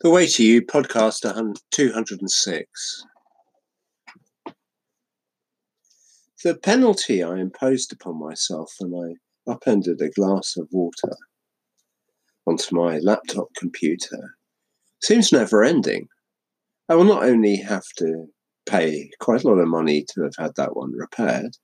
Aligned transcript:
The 0.00 0.10
Way 0.10 0.26
to 0.26 0.44
You, 0.44 0.60
podcast 0.60 1.24
um, 1.24 1.54
206. 1.70 3.04
The 6.42 6.56
penalty 6.56 7.22
I 7.22 7.38
imposed 7.38 7.92
upon 7.92 8.18
myself 8.18 8.72
when 8.80 8.92
I 8.92 9.50
upended 9.50 10.02
a 10.02 10.10
glass 10.10 10.56
of 10.58 10.68
water 10.72 11.16
onto 12.44 12.74
my 12.74 12.98
laptop 12.98 13.48
computer 13.56 14.34
seems 15.00 15.30
never 15.30 15.62
ending. 15.62 16.08
I 16.88 16.96
will 16.96 17.04
not 17.04 17.22
only 17.22 17.56
have 17.58 17.86
to 17.98 18.26
pay 18.66 19.10
quite 19.20 19.44
a 19.44 19.48
lot 19.48 19.60
of 19.60 19.68
money 19.68 20.04
to 20.08 20.22
have 20.22 20.34
had 20.36 20.56
that 20.56 20.76
one 20.76 20.90
repaired, 20.92 21.56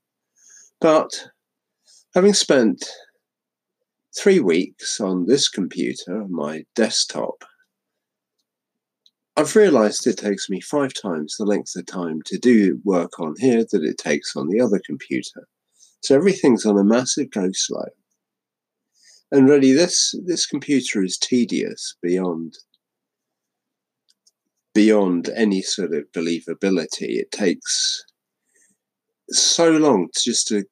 but 0.80 1.30
having 2.14 2.32
spent 2.32 2.88
three 4.16 4.38
weeks 4.38 5.00
on 5.00 5.26
this 5.26 5.48
computer, 5.48 6.24
my 6.28 6.64
desktop, 6.76 7.44
I've 9.40 9.56
realized 9.56 10.06
it 10.06 10.18
takes 10.18 10.50
me 10.50 10.60
five 10.60 10.92
times 10.92 11.36
the 11.38 11.46
length 11.46 11.74
of 11.74 11.86
time 11.86 12.20
to 12.26 12.36
do 12.36 12.78
work 12.84 13.18
on 13.18 13.36
here 13.38 13.64
that 13.72 13.82
it 13.82 13.96
takes 13.96 14.36
on 14.36 14.48
the 14.48 14.60
other 14.60 14.78
computer. 14.84 15.48
So 16.02 16.14
everything's 16.14 16.66
on 16.66 16.76
a 16.76 16.84
massive 16.84 17.30
go 17.30 17.48
slow. 17.54 17.86
And 19.32 19.48
really 19.48 19.72
this 19.72 20.14
this 20.26 20.44
computer 20.44 21.02
is 21.02 21.16
tedious 21.16 21.96
beyond 22.02 22.58
beyond 24.74 25.30
any 25.34 25.62
sort 25.62 25.94
of 25.94 26.04
believability. 26.14 27.16
It 27.16 27.32
takes 27.32 28.04
so 29.30 29.70
long 29.70 30.08
to 30.12 30.20
just 30.22 30.48
to 30.48 30.64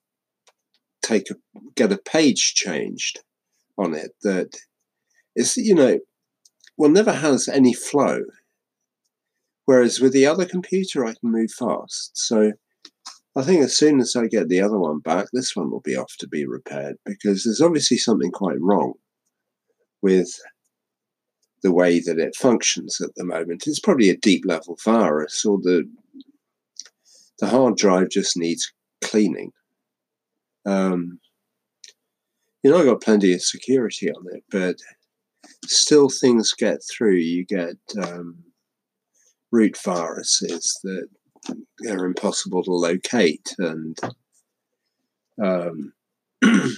take 1.00 1.30
a 1.30 1.37
get 1.74 1.90
a 1.90 1.96
page 1.96 2.52
changed 2.54 3.20
on 3.78 3.95
it 3.95 4.10
that 4.24 4.59
it's 5.34 5.56
you 5.56 5.74
know 5.74 5.98
one 6.76 6.92
never 6.92 7.12
has 7.12 7.48
any 7.48 7.73
flow 7.73 8.20
Whereas 9.68 10.00
with 10.00 10.14
the 10.14 10.27
other 10.27 10.46
computer, 10.46 11.04
I 11.04 11.12
can 11.12 11.30
move 11.30 11.51
fast. 11.51 12.12
So 12.16 12.52
I 13.37 13.43
think 13.43 13.62
as 13.62 13.76
soon 13.76 14.01
as 14.01 14.16
I 14.16 14.26
get 14.26 14.48
the 14.48 14.62
other 14.62 14.79
one 14.79 15.01
back, 15.01 15.26
this 15.30 15.54
one 15.54 15.70
will 15.70 15.82
be 15.82 15.95
off 15.95 16.16
to 16.20 16.26
be 16.26 16.46
repaired 16.46 16.96
because 17.04 17.45
there's 17.45 17.60
obviously 17.60 17.98
something 17.98 18.30
quite 18.30 18.59
wrong 18.60 18.95
with 20.01 20.30
the 21.62 21.70
way 21.70 22.01
that 22.01 22.18
it 22.18 22.34
functions 22.34 22.98
at 23.02 23.15
the 23.15 23.26
moment. 23.26 23.65
It's 23.66 23.78
probably 23.78 24.09
a 24.09 24.16
deep 24.16 24.45
level 24.46 24.78
virus 24.82 25.45
or 25.45 25.59
the 25.59 25.87
the 27.38 27.48
hard 27.48 27.76
drive 27.76 28.09
just 28.09 28.38
needs 28.38 28.73
cleaning. 29.04 29.52
Um, 30.65 31.21
you 32.62 32.71
know, 32.71 32.78
I've 32.78 32.87
got 32.87 33.02
plenty 33.02 33.34
of 33.34 33.43
security 33.43 34.10
on 34.10 34.24
it, 34.32 34.45
but 34.50 34.76
still 35.66 36.09
things 36.09 36.54
get 36.54 36.78
through. 36.90 37.16
You 37.16 37.45
get 37.45 37.76
um, 38.02 38.45
root 39.51 39.77
viruses 39.82 40.79
that 40.85 41.09
are 41.88 42.04
impossible 42.04 42.63
to 42.63 42.73
locate 42.73 43.55
and 43.59 43.96
um, 45.43 45.93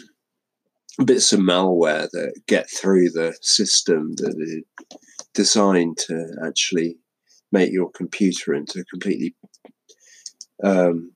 bits 1.05 1.33
of 1.33 1.41
malware 1.41 2.09
that 2.13 2.41
get 2.47 2.69
through 2.71 3.11
the 3.11 3.37
system 3.41 4.15
that 4.17 4.35
are 4.35 4.85
designed 5.35 5.99
to 5.99 6.27
actually 6.45 6.97
make 7.53 7.73
your 7.73 7.91
computer 7.91 8.55
into 8.55 8.81
a 8.81 8.85
completely 8.85 9.35
um, 10.63 11.13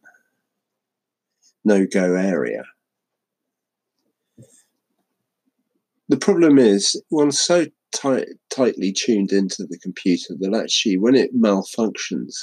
no-go 1.65 2.15
area. 2.15 2.65
The 6.09 6.17
problem 6.17 6.59
is 6.59 7.01
one's 7.11 7.41
so 7.41 7.67
tight, 7.95 8.27
tightly 8.51 8.93
tuned 8.93 9.33
into 9.33 9.67
the 9.69 9.79
computer 9.79 10.35
that 10.41 10.55
actually, 10.55 10.99
when 10.99 11.15
it 11.15 11.35
malfunctions, 11.35 12.35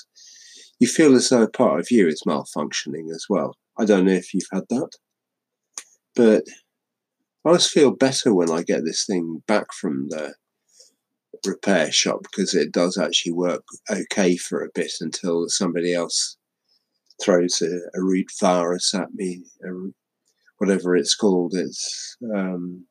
you 0.80 0.88
feel 0.88 1.16
as 1.16 1.30
though 1.30 1.48
part 1.48 1.80
of 1.80 1.92
you 1.92 2.08
is 2.08 2.24
malfunctioning 2.26 3.12
as 3.12 3.26
well. 3.30 3.56
I 3.78 3.86
don't 3.86 4.06
know 4.06 4.14
if 4.14 4.34
you've 4.34 4.44
had 4.52 4.64
that, 4.70 4.90
but 6.16 6.44
I 7.46 7.50
always 7.50 7.68
feel 7.68 7.92
better 7.92 8.34
when 8.34 8.50
I 8.50 8.64
get 8.64 8.84
this 8.84 9.06
thing 9.06 9.44
back 9.48 9.74
from 9.74 10.10
the 10.10 10.34
repair 11.46 11.92
shop 11.92 12.22
because 12.24 12.54
it 12.54 12.72
does 12.72 12.98
actually 12.98 13.34
work 13.34 13.64
okay 13.90 14.38
for 14.38 14.64
a 14.64 14.70
bit 14.74 14.92
until 15.02 15.50
somebody 15.50 15.94
else 15.94 16.38
throws 17.24 17.62
a, 17.62 17.80
a 17.98 18.02
root 18.02 18.30
virus 18.40 18.94
at 18.94 19.14
me, 19.14 19.44
a, 19.64 19.70
whatever 20.58 20.96
it's 20.96 21.16
called. 21.16 21.54
It's 21.56 22.18
um, 22.36 22.86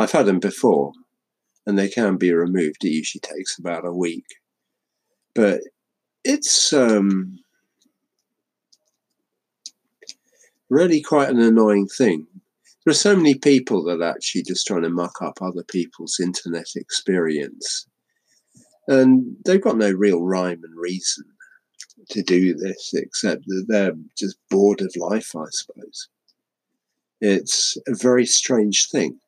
I've 0.00 0.12
had 0.12 0.24
them 0.24 0.40
before, 0.40 0.92
and 1.66 1.78
they 1.78 1.90
can 1.90 2.16
be 2.16 2.32
removed. 2.32 2.82
It 2.82 2.88
usually 2.88 3.20
takes 3.20 3.58
about 3.58 3.84
a 3.84 3.92
week, 3.92 4.24
but 5.34 5.60
it's 6.24 6.72
um, 6.72 7.38
really 10.70 11.02
quite 11.02 11.28
an 11.28 11.38
annoying 11.38 11.86
thing. 11.86 12.26
There 12.64 12.92
are 12.92 12.94
so 12.94 13.14
many 13.14 13.34
people 13.34 13.84
that 13.84 14.00
are 14.00 14.10
actually 14.10 14.44
just 14.44 14.66
trying 14.66 14.84
to 14.84 14.88
muck 14.88 15.20
up 15.20 15.42
other 15.42 15.64
people's 15.64 16.18
internet 16.18 16.68
experience, 16.76 17.86
and 18.88 19.36
they've 19.44 19.60
got 19.60 19.76
no 19.76 19.90
real 19.90 20.22
rhyme 20.22 20.62
and 20.64 20.80
reason 20.80 21.24
to 22.08 22.22
do 22.22 22.54
this 22.54 22.92
except 22.94 23.44
that 23.48 23.66
they're 23.68 23.92
just 24.18 24.38
bored 24.48 24.80
of 24.80 24.96
life, 24.96 25.36
I 25.36 25.44
suppose. 25.50 26.08
It's 27.20 27.76
a 27.86 27.94
very 27.94 28.24
strange 28.24 28.88
thing. 28.88 29.19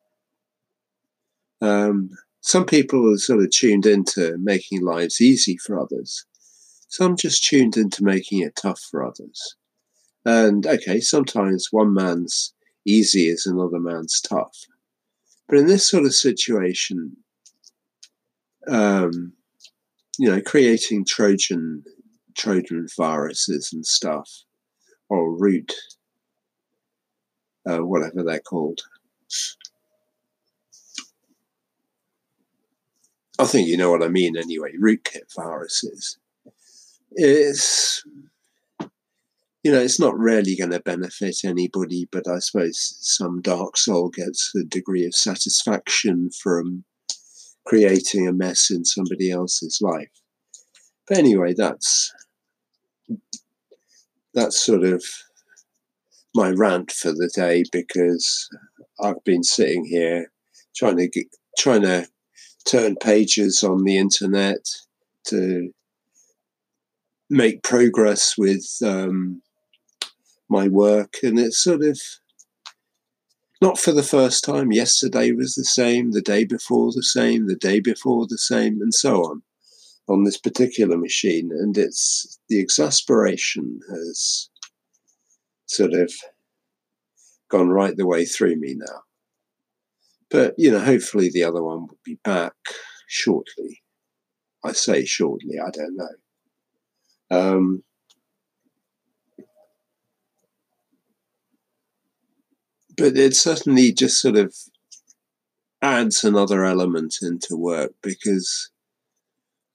Um, 1.62 2.10
some 2.40 2.66
people 2.66 3.10
are 3.12 3.18
sort 3.18 3.42
of 3.42 3.50
tuned 3.50 3.86
into 3.86 4.36
making 4.38 4.82
lives 4.82 5.20
easy 5.20 5.56
for 5.56 5.80
others. 5.80 6.26
Some 6.88 7.16
just 7.16 7.44
tuned 7.44 7.76
into 7.76 8.04
making 8.04 8.40
it 8.40 8.56
tough 8.60 8.80
for 8.90 9.06
others. 9.06 9.56
And 10.24 10.66
okay, 10.66 11.00
sometimes 11.00 11.68
one 11.70 11.94
man's 11.94 12.52
easy 12.84 13.28
is 13.28 13.46
another 13.46 13.78
man's 13.78 14.20
tough. 14.20 14.58
But 15.48 15.58
in 15.58 15.66
this 15.66 15.88
sort 15.88 16.04
of 16.04 16.14
situation, 16.14 17.16
um, 18.68 19.32
you 20.18 20.28
know, 20.28 20.42
creating 20.42 21.04
Trojan 21.06 21.84
Trojan 22.36 22.88
viruses 22.96 23.70
and 23.72 23.86
stuff, 23.86 24.28
or 25.08 25.36
root, 25.36 25.72
uh, 27.68 27.84
whatever 27.84 28.22
they're 28.22 28.40
called, 28.40 28.80
I 33.42 33.44
think 33.44 33.66
you 33.66 33.76
know 33.76 33.90
what 33.90 34.04
I 34.04 34.08
mean 34.08 34.36
anyway. 34.36 34.70
Rootkit 34.80 35.34
viruses. 35.34 36.16
It's 37.10 38.04
you 39.64 39.72
know, 39.72 39.80
it's 39.80 39.98
not 39.98 40.16
really 40.16 40.54
going 40.54 40.70
to 40.70 40.78
benefit 40.78 41.38
anybody, 41.44 42.08
but 42.12 42.28
I 42.28 42.38
suppose 42.38 42.96
some 43.00 43.40
dark 43.40 43.76
soul 43.76 44.10
gets 44.10 44.52
a 44.54 44.62
degree 44.62 45.04
of 45.06 45.14
satisfaction 45.14 46.30
from 46.40 46.84
creating 47.64 48.28
a 48.28 48.32
mess 48.32 48.70
in 48.70 48.84
somebody 48.84 49.32
else's 49.32 49.80
life. 49.80 50.10
But 51.08 51.18
anyway, 51.18 51.52
that's 51.56 52.12
that's 54.34 54.60
sort 54.60 54.84
of 54.84 55.04
my 56.32 56.50
rant 56.50 56.92
for 56.92 57.10
the 57.10 57.30
day 57.34 57.64
because 57.72 58.48
I've 59.00 59.24
been 59.24 59.42
sitting 59.42 59.84
here 59.84 60.30
trying 60.76 60.98
to 60.98 61.08
get, 61.08 61.26
trying 61.58 61.82
to 61.82 62.06
turn 62.64 62.96
pages 62.96 63.62
on 63.62 63.84
the 63.84 63.96
internet 63.96 64.66
to 65.26 65.72
make 67.30 67.62
progress 67.62 68.36
with 68.36 68.66
um, 68.84 69.42
my 70.48 70.68
work. 70.68 71.16
And 71.22 71.38
it's 71.38 71.62
sort 71.62 71.82
of 71.82 71.98
not 73.60 73.78
for 73.78 73.92
the 73.92 74.02
first 74.02 74.44
time. 74.44 74.72
Yesterday 74.72 75.32
was 75.32 75.54
the 75.54 75.64
same, 75.64 76.12
the 76.12 76.20
day 76.20 76.44
before 76.44 76.92
the 76.92 77.02
same, 77.02 77.46
the 77.46 77.56
day 77.56 77.80
before 77.80 78.26
the 78.28 78.38
same, 78.38 78.80
and 78.82 78.92
so 78.92 79.22
on 79.22 79.42
on 80.08 80.24
this 80.24 80.36
particular 80.36 80.96
machine. 80.96 81.50
And 81.52 81.78
it's 81.78 82.38
the 82.48 82.60
exasperation 82.60 83.80
has 83.88 84.50
sort 85.66 85.94
of 85.94 86.12
gone 87.48 87.68
right 87.68 87.96
the 87.96 88.06
way 88.06 88.24
through 88.24 88.56
me 88.56 88.74
now. 88.76 89.02
But, 90.32 90.54
you 90.56 90.70
know, 90.70 90.80
hopefully 90.80 91.30
the 91.30 91.44
other 91.44 91.62
one 91.62 91.82
will 91.82 91.98
be 92.04 92.18
back 92.24 92.54
shortly. 93.06 93.82
I 94.64 94.72
say 94.72 95.04
shortly, 95.04 95.58
I 95.58 95.70
don't 95.70 95.96
know. 95.96 96.08
Um, 97.30 97.84
but 102.96 103.16
it 103.16 103.36
certainly 103.36 103.92
just 103.92 104.22
sort 104.22 104.36
of 104.36 104.54
adds 105.82 106.24
another 106.24 106.64
element 106.64 107.16
into 107.20 107.56
work 107.56 107.92
because 108.02 108.70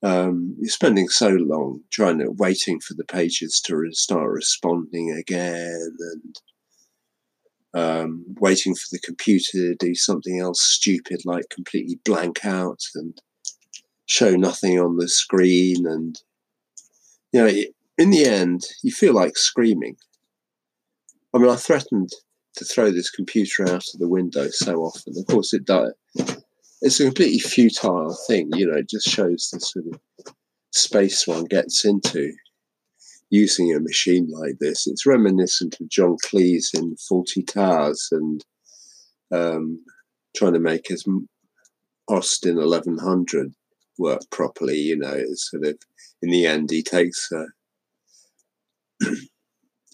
um, 0.02 0.56
you're 0.58 0.70
spending 0.70 1.08
so 1.08 1.28
long 1.28 1.82
trying 1.90 2.18
to 2.18 2.30
waiting 2.30 2.80
for 2.80 2.94
the 2.94 3.04
pages 3.04 3.60
to 3.66 3.92
start 3.92 4.30
responding 4.30 5.12
again 5.12 5.96
and 6.00 6.36
um, 7.74 8.24
waiting 8.40 8.74
for 8.74 8.86
the 8.90 8.98
computer 8.98 9.52
to 9.52 9.74
do 9.78 9.94
something 9.94 10.40
else 10.40 10.62
stupid 10.62 11.20
like 11.24 11.48
completely 11.50 11.98
blank 12.04 12.44
out 12.44 12.80
and 12.94 13.20
show 14.06 14.34
nothing 14.34 14.80
on 14.80 14.96
the 14.96 15.08
screen. 15.08 15.86
And, 15.86 16.20
you 17.32 17.40
know, 17.40 17.52
in 17.98 18.10
the 18.10 18.24
end, 18.24 18.62
you 18.82 18.90
feel 18.90 19.14
like 19.14 19.36
screaming. 19.36 19.96
I 21.34 21.38
mean, 21.38 21.50
I 21.50 21.56
threatened 21.56 22.10
to 22.56 22.64
throw 22.64 22.90
this 22.90 23.10
computer 23.10 23.64
out 23.64 23.84
of 23.92 24.00
the 24.00 24.08
window 24.08 24.48
so 24.48 24.78
often. 24.78 25.14
Of 25.16 25.26
course, 25.26 25.52
it 25.52 25.64
does. 25.64 25.92
It's 26.80 27.00
a 27.00 27.04
completely 27.04 27.40
futile 27.40 28.16
thing, 28.26 28.50
you 28.54 28.66
know, 28.66 28.78
it 28.78 28.88
just 28.88 29.08
shows 29.08 29.50
the 29.52 29.60
sort 29.60 29.86
of 29.92 30.34
space 30.72 31.26
one 31.26 31.44
gets 31.44 31.84
into 31.84 32.32
using 33.30 33.74
a 33.74 33.80
machine 33.80 34.28
like 34.30 34.58
this. 34.58 34.86
It's 34.86 35.06
reminiscent 35.06 35.76
of 35.80 35.88
John 35.88 36.16
Cleese 36.26 36.74
in 36.74 36.96
Fawlty 36.96 37.46
Towers 37.46 38.08
and 38.10 38.44
um, 39.32 39.84
trying 40.36 40.54
to 40.54 40.58
make 40.60 40.88
his 40.88 41.04
Austin 42.08 42.56
1100 42.56 43.52
work 43.98 44.22
properly. 44.30 44.78
You 44.78 44.96
know, 44.96 45.12
it's 45.12 45.50
sort 45.50 45.66
of 45.66 45.78
in 46.22 46.30
the 46.30 46.46
end, 46.46 46.70
he 46.70 46.82
takes 46.82 47.30
a, 47.32 47.46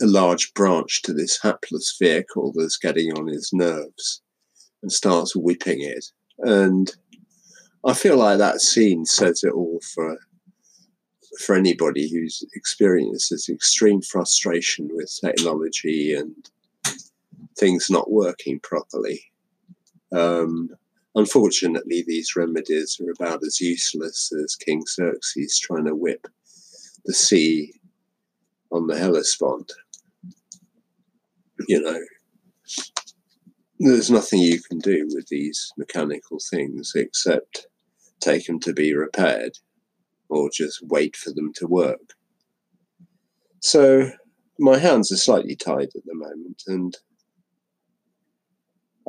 a 0.00 0.06
large 0.06 0.52
branch 0.54 1.02
to 1.02 1.12
this 1.12 1.38
hapless 1.42 1.96
vehicle 2.00 2.52
that's 2.54 2.78
getting 2.78 3.12
on 3.12 3.26
his 3.26 3.50
nerves 3.52 4.22
and 4.82 4.92
starts 4.92 5.34
whipping 5.34 5.80
it. 5.80 6.06
And 6.38 6.90
I 7.84 7.94
feel 7.94 8.16
like 8.16 8.38
that 8.38 8.60
scene 8.60 9.04
says 9.04 9.42
it 9.44 9.52
all 9.52 9.80
for 9.94 10.18
for 11.38 11.54
anybody 11.54 12.08
who's 12.10 12.44
experienced 12.54 13.30
this 13.30 13.48
extreme 13.48 14.00
frustration 14.02 14.88
with 14.92 15.18
technology 15.20 16.14
and 16.14 16.50
things 17.58 17.90
not 17.90 18.10
working 18.10 18.60
properly. 18.60 19.20
Um, 20.12 20.70
unfortunately, 21.14 22.04
these 22.06 22.36
remedies 22.36 23.00
are 23.00 23.10
about 23.10 23.44
as 23.44 23.60
useless 23.60 24.32
as 24.32 24.56
King 24.56 24.84
Xerxes 24.86 25.58
trying 25.58 25.86
to 25.86 25.94
whip 25.94 26.26
the 27.04 27.14
sea 27.14 27.72
on 28.70 28.86
the 28.86 28.98
Hellespont. 28.98 29.72
You 31.68 31.80
know, 31.80 32.00
there's 33.78 34.10
nothing 34.10 34.40
you 34.40 34.60
can 34.62 34.78
do 34.78 35.08
with 35.14 35.28
these 35.28 35.72
mechanical 35.76 36.38
things 36.50 36.92
except 36.94 37.66
take 38.20 38.46
them 38.46 38.58
to 38.60 38.72
be 38.72 38.94
repaired 38.94 39.58
or 40.34 40.50
just 40.52 40.80
wait 40.82 41.16
for 41.16 41.30
them 41.32 41.52
to 41.54 41.66
work. 41.66 42.14
So 43.60 44.10
my 44.58 44.78
hands 44.78 45.10
are 45.12 45.16
slightly 45.16 45.56
tied 45.56 45.90
at 45.94 46.04
the 46.04 46.14
moment, 46.14 46.62
and 46.66 46.96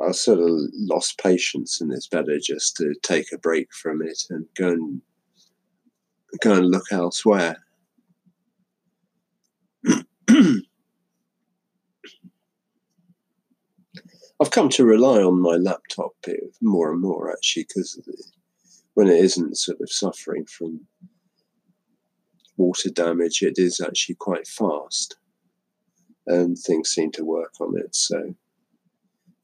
I 0.02 0.12
sort 0.12 0.38
of 0.38 0.50
lost 0.72 1.18
patience, 1.18 1.80
and 1.80 1.92
it's 1.92 2.08
better 2.08 2.38
just 2.42 2.76
to 2.76 2.94
take 3.02 3.32
a 3.32 3.38
break 3.38 3.72
from 3.74 4.02
it 4.02 4.22
and 4.30 4.46
go 4.56 4.68
and 4.68 5.02
go 6.42 6.54
and 6.54 6.70
look 6.70 6.86
elsewhere. 6.92 7.56
I've 14.38 14.50
come 14.50 14.68
to 14.70 14.84
rely 14.84 15.22
on 15.22 15.40
my 15.40 15.56
laptop 15.56 16.12
more 16.60 16.92
and 16.92 17.00
more 17.00 17.32
actually 17.32 17.64
because 17.64 17.98
when 18.94 19.08
it 19.08 19.22
isn't 19.22 19.56
sort 19.56 19.80
of 19.80 19.90
suffering 19.90 20.44
from 20.46 20.80
water 22.56 22.90
damage, 22.90 23.42
it 23.42 23.58
is 23.58 23.80
actually 23.80 24.16
quite 24.16 24.46
fast 24.46 25.16
and 26.26 26.58
things 26.58 26.90
seem 26.90 27.12
to 27.12 27.24
work 27.24 27.52
on 27.60 27.78
it. 27.78 27.94
So 27.94 28.34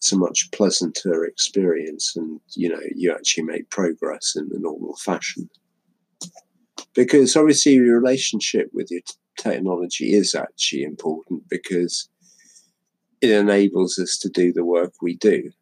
it's 0.02 0.10
a 0.10 0.18
much 0.18 0.50
pleasanter 0.50 1.24
experience 1.24 2.16
and 2.16 2.40
you 2.56 2.68
know 2.68 2.80
you 2.92 3.12
actually 3.12 3.44
make 3.44 3.70
progress 3.70 4.34
in 4.34 4.48
the 4.48 4.58
normal 4.58 4.96
fashion 4.96 5.48
because 6.92 7.36
obviously 7.36 7.74
your 7.74 8.00
relationship 8.00 8.68
with 8.72 8.90
your 8.90 9.02
t- 9.02 9.14
technology 9.38 10.12
is 10.12 10.34
actually 10.34 10.82
important 10.82 11.48
because 11.48 12.08
it 13.20 13.30
enables 13.30 13.96
us 13.96 14.18
to 14.18 14.28
do 14.28 14.52
the 14.52 14.64
work 14.64 14.92
we 15.00 15.14
do 15.18 15.52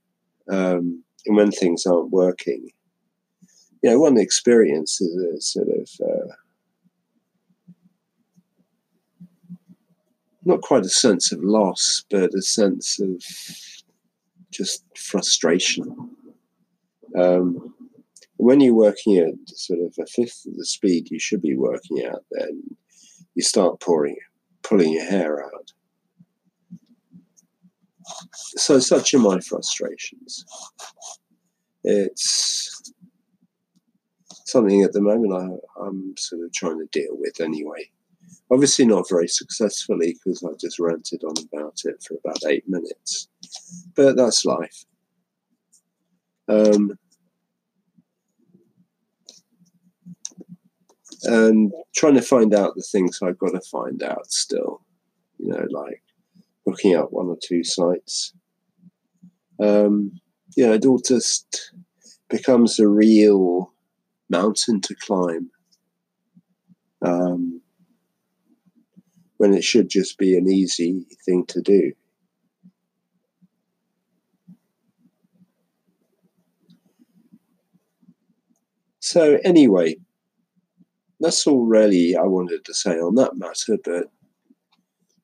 um, 0.50 1.04
and 1.26 1.36
when 1.36 1.50
things 1.50 1.84
aren't 1.84 2.10
working 2.10 2.70
you 3.82 3.90
know 3.90 4.00
one 4.00 4.16
experience 4.16 5.02
is 5.02 5.14
a 5.22 5.38
sort 5.38 5.68
of 5.68 5.90
uh, 6.02 6.32
not 10.44 10.62
quite 10.62 10.84
a 10.84 10.90
sense 10.90 11.32
of 11.32 11.42
loss, 11.42 12.04
but 12.10 12.34
a 12.34 12.42
sense 12.42 12.98
of 13.00 13.22
just 14.50 14.84
frustration. 14.96 16.10
Um, 17.16 17.74
when 18.36 18.60
you're 18.60 18.74
working 18.74 19.18
at 19.18 19.34
sort 19.48 19.80
of 19.80 19.94
a 20.00 20.06
fifth 20.06 20.46
of 20.46 20.56
the 20.56 20.64
speed 20.64 21.10
you 21.10 21.18
should 21.18 21.42
be 21.42 21.56
working 21.56 21.98
at, 22.00 22.20
then 22.30 22.62
you 23.34 23.42
start 23.42 23.80
pouring, 23.80 24.16
pulling 24.62 24.92
your 24.92 25.04
hair 25.04 25.44
out. 25.44 25.72
So 28.56 28.78
such 28.78 29.14
are 29.14 29.18
my 29.18 29.40
frustrations. 29.40 30.44
It's 31.84 32.92
something 34.46 34.82
at 34.82 34.92
the 34.92 35.00
moment 35.00 35.32
I, 35.32 35.84
I'm 35.84 36.14
sort 36.18 36.42
of 36.42 36.52
trying 36.52 36.78
to 36.78 36.86
deal 36.86 37.16
with 37.18 37.40
anyway. 37.40 37.90
Obviously, 38.52 38.84
not 38.84 39.08
very 39.08 39.28
successfully 39.28 40.16
because 40.24 40.42
I 40.42 40.50
just 40.60 40.78
ranted 40.78 41.22
on 41.24 41.34
about 41.52 41.78
it 41.84 42.02
for 42.06 42.16
about 42.24 42.44
eight 42.48 42.64
minutes. 42.68 43.28
But 43.94 44.16
that's 44.16 44.44
life. 44.44 44.84
Um, 46.48 46.98
and 51.22 51.72
trying 51.94 52.14
to 52.14 52.22
find 52.22 52.54
out 52.54 52.74
the 52.74 52.82
things 52.82 53.20
I've 53.22 53.38
got 53.38 53.52
to 53.52 53.60
find 53.60 54.02
out 54.02 54.32
still, 54.32 54.82
you 55.38 55.48
know, 55.48 55.66
like 55.70 56.02
looking 56.66 56.94
at 56.94 57.12
one 57.12 57.26
or 57.26 57.38
two 57.40 57.62
sites. 57.62 58.32
Um, 59.62 60.12
yeah, 60.56 60.72
it 60.72 60.86
all 60.86 61.00
just 61.00 61.72
becomes 62.28 62.78
a 62.78 62.88
real 62.88 63.72
mountain 64.28 64.80
to 64.80 64.94
climb. 64.94 65.50
Um, 67.02 67.60
when 69.40 69.54
it 69.54 69.64
should 69.64 69.88
just 69.88 70.18
be 70.18 70.36
an 70.36 70.46
easy 70.46 71.06
thing 71.24 71.46
to 71.46 71.62
do. 71.62 71.92
So, 78.98 79.38
anyway, 79.42 79.96
that's 81.20 81.46
all 81.46 81.64
really 81.64 82.14
I 82.14 82.24
wanted 82.24 82.66
to 82.66 82.74
say 82.74 83.00
on 83.00 83.14
that 83.14 83.38
matter, 83.38 83.78
but 83.82 84.10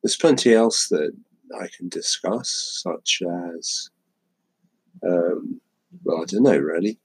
there's 0.02 0.16
plenty 0.16 0.54
else 0.54 0.88
that 0.88 1.12
I 1.60 1.68
can 1.76 1.90
discuss, 1.90 2.80
such 2.82 3.20
as, 3.54 3.90
um, 5.06 5.60
well, 6.04 6.22
I 6.22 6.24
don't 6.24 6.42
know 6.42 6.56
really. 6.56 6.98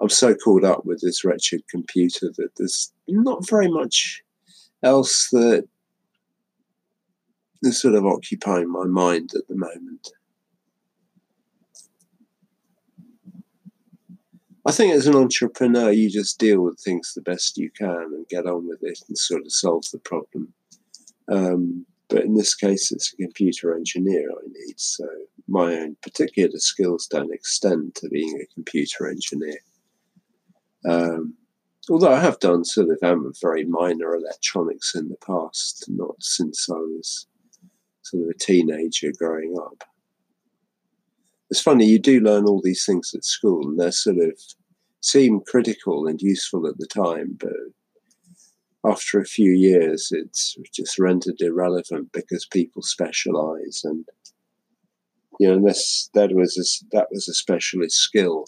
I'm 0.00 0.08
so 0.08 0.36
caught 0.36 0.62
up 0.62 0.84
with 0.86 1.00
this 1.00 1.24
wretched 1.24 1.66
computer 1.68 2.28
that 2.36 2.50
there's 2.56 2.92
not 3.08 3.48
very 3.48 3.68
much 3.68 4.22
else 4.82 5.28
that 5.30 5.68
is 7.62 7.80
sort 7.80 7.94
of 7.94 8.06
occupying 8.06 8.70
my 8.70 8.84
mind 8.84 9.30
at 9.34 9.46
the 9.48 9.56
moment. 9.56 10.08
I 14.66 14.72
think 14.72 14.92
as 14.92 15.06
an 15.06 15.16
entrepreneur, 15.16 15.90
you 15.90 16.10
just 16.10 16.38
deal 16.38 16.60
with 16.60 16.78
things 16.78 17.14
the 17.14 17.22
best 17.22 17.56
you 17.56 17.70
can 17.70 17.88
and 17.88 18.28
get 18.28 18.46
on 18.46 18.68
with 18.68 18.82
it 18.82 19.00
and 19.08 19.16
sort 19.16 19.42
of 19.42 19.52
solve 19.52 19.84
the 19.90 19.98
problem. 19.98 20.52
Um, 21.28 21.86
but 22.08 22.24
in 22.24 22.34
this 22.34 22.54
case, 22.54 22.92
it's 22.92 23.12
a 23.12 23.16
computer 23.16 23.74
engineer 23.74 24.30
I 24.30 24.46
need, 24.46 24.78
so 24.78 25.06
my 25.48 25.74
own 25.76 25.96
particular 26.02 26.58
skills 26.58 27.06
don't 27.06 27.32
extend 27.32 27.94
to 27.96 28.08
being 28.08 28.40
a 28.40 28.54
computer 28.54 29.08
engineer. 29.08 29.58
Um, 30.88 31.34
although 31.90 32.12
I 32.12 32.20
have 32.20 32.38
done 32.38 32.64
sort 32.64 32.88
of 32.90 32.98
um, 33.02 33.32
very 33.42 33.64
minor 33.64 34.14
electronics 34.14 34.94
in 34.94 35.08
the 35.08 35.16
past, 35.16 35.86
not 35.88 36.22
since 36.22 36.70
I 36.70 36.74
was 36.74 37.26
sort 38.02 38.22
of 38.22 38.28
a 38.30 38.38
teenager 38.38 39.12
growing 39.18 39.56
up. 39.60 39.84
It's 41.50 41.60
funny, 41.60 41.86
you 41.86 41.98
do 41.98 42.20
learn 42.20 42.44
all 42.44 42.60
these 42.62 42.86
things 42.86 43.12
at 43.12 43.24
school, 43.24 43.68
and 43.68 43.78
they 43.78 43.90
sort 43.90 44.18
of 44.18 44.38
seem 45.00 45.40
critical 45.40 46.06
and 46.06 46.22
useful 46.22 46.66
at 46.68 46.78
the 46.78 46.86
time, 46.86 47.36
but 47.38 47.52
after 48.84 49.18
a 49.18 49.26
few 49.26 49.50
years, 49.50 50.08
it's 50.12 50.56
just 50.72 50.98
rendered 50.98 51.40
irrelevant 51.40 52.12
because 52.12 52.46
people 52.46 52.82
specialize, 52.82 53.82
and 53.84 54.06
you 55.40 55.48
know, 55.48 55.54
unless 55.54 56.08
that 56.14 56.32
was 56.34 56.56
a, 56.56 56.96
that 56.96 57.08
was 57.10 57.28
a 57.28 57.34
specialist 57.34 57.96
skill, 57.96 58.46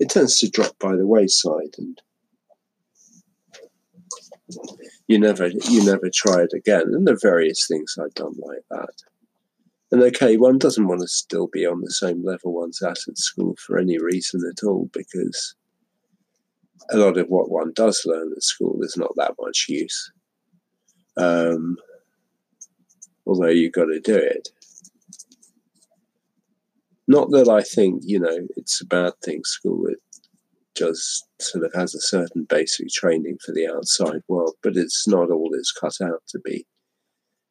it 0.00 0.10
tends 0.10 0.38
to 0.38 0.50
drop 0.50 0.76
by 0.80 0.96
the 0.96 1.06
wayside, 1.06 1.74
and 1.78 2.02
you 5.06 5.18
never 5.18 5.48
you 5.48 5.84
never 5.84 6.10
try 6.12 6.42
it 6.42 6.52
again. 6.54 6.92
And 6.92 7.08
are 7.08 7.18
various 7.20 7.66
things 7.66 7.96
I've 7.98 8.14
done 8.14 8.34
like 8.38 8.64
that. 8.70 8.94
And 9.90 10.02
okay, 10.02 10.36
one 10.36 10.58
doesn't 10.58 10.86
want 10.88 11.02
to 11.02 11.08
still 11.08 11.48
be 11.48 11.66
on 11.66 11.82
the 11.82 11.90
same 11.90 12.24
level 12.24 12.54
one's 12.54 12.82
at 12.82 12.98
at 13.08 13.18
school 13.18 13.56
for 13.56 13.78
any 13.78 13.98
reason 13.98 14.40
at 14.50 14.64
all 14.66 14.88
because 14.92 15.54
a 16.90 16.96
lot 16.96 17.18
of 17.18 17.28
what 17.28 17.50
one 17.50 17.72
does 17.74 18.02
learn 18.06 18.32
at 18.34 18.42
school 18.42 18.78
is 18.82 18.96
not 18.96 19.12
that 19.16 19.34
much 19.38 19.66
use. 19.68 20.10
Um, 21.16 21.76
although 23.26 23.48
you've 23.48 23.72
got 23.72 23.86
to 23.86 24.00
do 24.00 24.16
it. 24.16 24.48
Not 27.08 27.30
that 27.32 27.48
I 27.48 27.62
think, 27.62 28.02
you 28.06 28.18
know, 28.18 28.48
it's 28.56 28.80
a 28.80 28.86
bad 28.86 29.12
thing, 29.22 29.44
school. 29.44 29.86
Just 30.76 31.26
sort 31.40 31.64
of 31.64 31.72
has 31.74 31.94
a 31.94 32.00
certain 32.00 32.44
basic 32.48 32.88
training 32.88 33.38
for 33.44 33.52
the 33.52 33.66
outside 33.68 34.22
world, 34.28 34.54
but 34.62 34.76
it's 34.76 35.06
not 35.06 35.30
all 35.30 35.50
it's 35.52 35.72
cut 35.72 36.00
out 36.00 36.22
to 36.28 36.38
be. 36.40 36.66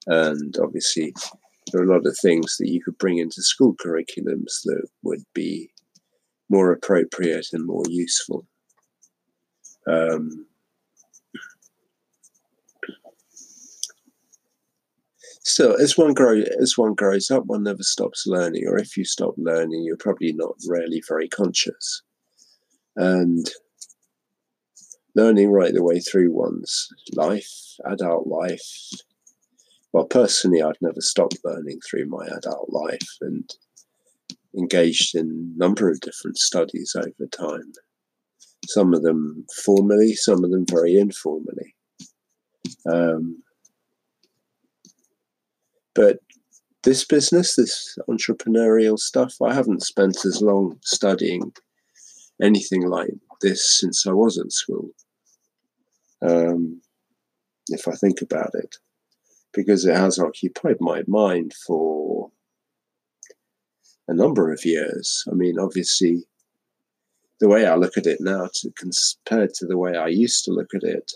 And 0.07 0.55
obviously, 0.61 1.13
there 1.71 1.81
are 1.81 1.85
a 1.85 1.93
lot 1.93 2.07
of 2.07 2.17
things 2.17 2.57
that 2.57 2.69
you 2.69 2.81
could 2.81 2.97
bring 2.97 3.19
into 3.19 3.43
school 3.43 3.75
curriculums 3.75 4.61
that 4.65 4.87
would 5.03 5.23
be 5.33 5.69
more 6.49 6.71
appropriate 6.71 7.47
and 7.53 7.65
more 7.65 7.83
useful. 7.87 8.45
Um, 9.87 10.47
still, 15.43 15.79
as 15.79 15.97
one 15.97 16.13
grow 16.13 16.41
as 16.59 16.77
one 16.77 16.93
grows 16.93 17.31
up, 17.31 17.45
one 17.45 17.63
never 17.63 17.83
stops 17.83 18.25
learning. 18.27 18.67
Or 18.67 18.77
if 18.77 18.97
you 18.97 19.05
stop 19.05 19.35
learning, 19.37 19.83
you're 19.83 19.97
probably 19.97 20.33
not 20.33 20.55
really 20.67 21.01
very 21.07 21.29
conscious. 21.29 22.01
And 22.95 23.49
learning 25.15 25.51
right 25.51 25.73
the 25.73 25.83
way 25.83 25.99
through 25.99 26.31
one's 26.31 26.89
life, 27.13 27.75
adult 27.85 28.27
life. 28.27 28.91
Well, 29.93 30.05
personally, 30.05 30.61
I've 30.61 30.81
never 30.81 31.01
stopped 31.01 31.39
learning 31.43 31.79
through 31.81 32.05
my 32.05 32.25
adult 32.27 32.69
life 32.69 33.17
and 33.19 33.49
engaged 34.57 35.15
in 35.15 35.53
a 35.55 35.59
number 35.59 35.89
of 35.89 35.99
different 35.99 36.37
studies 36.37 36.95
over 36.97 37.27
time. 37.29 37.73
Some 38.67 38.93
of 38.93 39.01
them 39.01 39.45
formally, 39.63 40.13
some 40.13 40.43
of 40.43 40.51
them 40.51 40.65
very 40.69 40.95
informally. 40.97 41.75
Um, 42.89 43.43
but 45.93 46.19
this 46.83 47.05
business, 47.05 47.55
this 47.55 47.97
entrepreneurial 48.09 48.97
stuff, 48.97 49.35
I 49.41 49.53
haven't 49.53 49.83
spent 49.83 50.25
as 50.25 50.41
long 50.41 50.79
studying 50.83 51.53
anything 52.41 52.87
like 52.87 53.11
this 53.41 53.79
since 53.79 54.05
I 54.05 54.11
was 54.11 54.37
at 54.37 54.51
school. 54.51 54.89
Um, 56.21 56.81
if 57.67 57.87
I 57.87 57.93
think 57.93 58.21
about 58.21 58.51
it, 58.53 58.75
because 59.53 59.85
it 59.85 59.95
has 59.95 60.19
occupied 60.19 60.77
my 60.79 61.03
mind 61.07 61.53
for 61.65 62.31
a 64.07 64.13
number 64.13 64.51
of 64.51 64.65
years. 64.65 65.23
I 65.31 65.35
mean, 65.35 65.57
obviously, 65.59 66.25
the 67.39 67.47
way 67.47 67.65
I 67.65 67.75
look 67.75 67.97
at 67.97 68.07
it 68.07 68.19
now, 68.21 68.49
to 68.53 68.71
compared 68.77 69.53
to 69.55 69.65
the 69.65 69.77
way 69.77 69.95
I 69.95 70.07
used 70.07 70.45
to 70.45 70.51
look 70.51 70.73
at 70.75 70.83
it, 70.83 71.11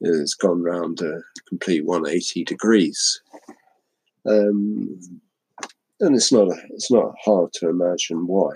it's 0.00 0.34
gone 0.34 0.62
round 0.62 1.00
a 1.00 1.20
complete 1.48 1.84
180 1.84 2.44
degrees. 2.44 3.20
Um, 4.28 4.98
and 6.00 6.14
it's 6.14 6.32
not 6.32 6.48
a, 6.48 6.56
it's 6.70 6.90
not 6.90 7.14
hard 7.24 7.52
to 7.54 7.68
imagine 7.68 8.26
why, 8.26 8.52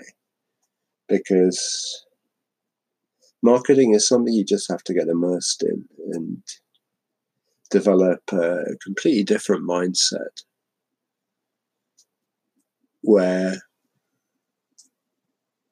because 1.11 2.07
marketing 3.43 3.95
is 3.95 4.09
something 4.09 4.33
you 4.33 4.45
just 4.45 4.71
have 4.71 4.83
to 4.85 4.95
get 4.95 5.09
immersed 5.09 5.63
in 5.63 5.85
and 6.13 6.43
develop 7.71 8.21
a 8.33 8.65
completely 8.83 9.25
different 9.25 9.69
mindset 9.69 10.45
where 13.03 13.57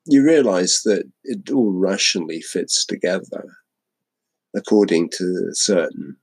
you 0.06 0.24
realize 0.24 0.82
that 0.84 1.04
it 1.24 1.50
all 1.50 1.72
rationally 1.72 2.40
fits 2.40 2.84
together 2.84 3.44
according 4.56 5.10
to 5.10 5.50
certain 5.52 6.16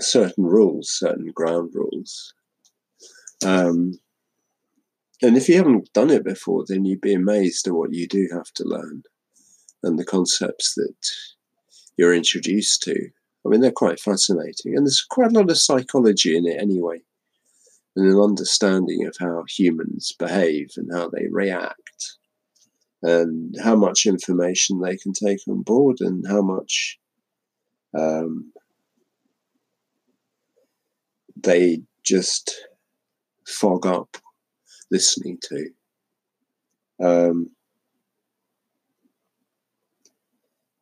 certain 0.00 0.44
rules, 0.44 0.90
certain 0.90 1.32
ground 1.34 1.70
rules. 1.72 2.34
Um, 3.44 3.98
and 5.22 5.36
if 5.36 5.48
you 5.48 5.56
haven't 5.56 5.92
done 5.92 6.10
it 6.10 6.24
before, 6.24 6.64
then 6.66 6.84
you'd 6.84 7.00
be 7.00 7.14
amazed 7.14 7.66
at 7.66 7.74
what 7.74 7.92
you 7.92 8.06
do 8.06 8.28
have 8.32 8.52
to 8.54 8.64
learn 8.64 9.02
and 9.82 9.98
the 9.98 10.04
concepts 10.04 10.74
that 10.74 10.94
you're 11.96 12.14
introduced 12.14 12.82
to. 12.82 12.94
I 13.44 13.48
mean, 13.48 13.60
they're 13.60 13.70
quite 13.70 14.00
fascinating. 14.00 14.76
And 14.76 14.86
there's 14.86 15.04
quite 15.08 15.30
a 15.30 15.38
lot 15.38 15.50
of 15.50 15.58
psychology 15.58 16.36
in 16.36 16.46
it 16.46 16.60
anyway, 16.60 17.00
and 17.94 18.06
an 18.06 18.20
understanding 18.20 19.06
of 19.06 19.16
how 19.18 19.44
humans 19.48 20.12
behave 20.18 20.70
and 20.76 20.90
how 20.92 21.08
they 21.08 21.26
react, 21.30 22.16
and 23.02 23.54
how 23.62 23.76
much 23.76 24.04
information 24.04 24.80
they 24.80 24.96
can 24.96 25.12
take 25.12 25.40
on 25.48 25.62
board, 25.62 25.98
and 26.00 26.26
how 26.28 26.42
much 26.42 26.98
um, 27.96 28.52
they 31.36 31.82
just 32.02 32.66
fog 33.46 33.86
up 33.86 34.16
listening 34.90 35.38
to. 35.42 35.70
Um, 37.02 37.50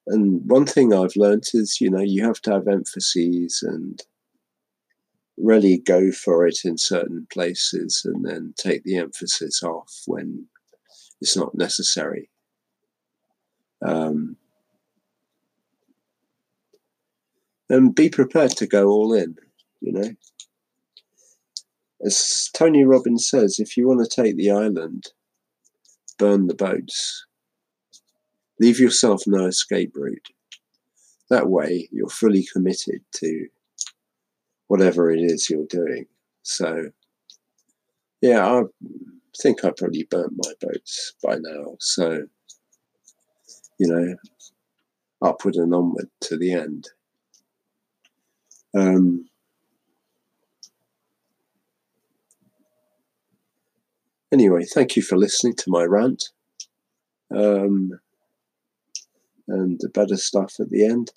and 0.06 0.42
one 0.49 0.66
thing 0.66 0.92
I've 0.92 1.16
learned 1.16 1.44
is, 1.54 1.80
you 1.80 1.90
know, 1.90 2.00
you 2.00 2.25
have 2.25 2.40
to 2.42 2.52
have 2.52 2.68
emphases 2.68 3.62
and 3.66 4.00
really 5.37 5.78
go 5.78 6.12
for 6.12 6.46
it 6.46 6.58
in 6.64 6.78
certain 6.78 7.26
places 7.32 8.02
and 8.04 8.25
then 8.25 8.54
take 8.56 8.84
the 8.84 8.96
emphasis 8.96 9.62
off 9.62 10.02
when 10.06 10.46
it's 11.20 11.37
not 11.37 11.54
necessary. 11.54 12.30
Um, 13.84 14.37
and 17.68 17.94
be 17.94 18.11
prepared 18.11 18.52
to 18.52 18.66
go 18.66 18.88
all 18.88 19.14
in, 19.14 19.37
you 19.80 19.92
know 19.92 20.11
as 22.04 22.50
Tony 22.54 22.84
Robbins 22.84 23.28
says, 23.28 23.58
if 23.58 23.76
you 23.76 23.86
want 23.86 24.00
to 24.00 24.22
take 24.22 24.36
the 24.36 24.50
island, 24.50 25.12
burn 26.18 26.46
the 26.46 26.54
boats. 26.54 27.26
Leave 28.60 28.78
yourself 28.78 29.22
no 29.26 29.46
escape 29.46 29.92
route. 29.94 30.28
That 31.30 31.48
way, 31.48 31.88
you're 31.90 32.08
fully 32.08 32.46
committed 32.52 33.00
to 33.16 33.48
whatever 34.68 35.10
it 35.10 35.20
is 35.20 35.50
you're 35.50 35.66
doing. 35.66 36.06
So, 36.42 36.90
yeah, 38.20 38.46
I 38.46 38.62
think 39.40 39.64
I 39.64 39.70
probably 39.70 40.04
burnt 40.04 40.34
my 40.36 40.52
boats 40.60 41.14
by 41.22 41.36
now. 41.40 41.76
So, 41.80 42.26
you 43.78 43.88
know, 43.88 44.16
upward 45.22 45.56
and 45.56 45.74
onward 45.74 46.10
to 46.22 46.36
the 46.36 46.52
end. 46.52 46.88
Um, 48.76 49.26
Anyway, 54.35 54.64
thank 54.64 54.97
you 54.97 55.03
for 55.03 55.17
listening 55.17 55.55
to 55.55 55.71
my 55.71 55.85
rant. 55.85 56.31
Um, 57.33 58.00
and 59.47 59.79
the 59.79 59.88
better 59.88 60.17
stuff 60.17 60.57
at 60.59 60.71
the 60.71 60.85
end. 60.85 61.12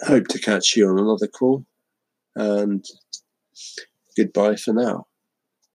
Hope 0.00 0.28
to 0.28 0.38
catch 0.38 0.76
you 0.76 0.88
on 0.88 0.98
another 0.98 1.28
call. 1.28 1.66
And 2.34 2.82
goodbye 4.16 4.56
for 4.56 4.72
now. 4.72 5.08